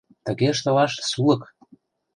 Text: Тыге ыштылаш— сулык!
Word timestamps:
Тыге 0.25 0.47
ыштылаш— 0.53 0.93
сулык! 1.09 1.43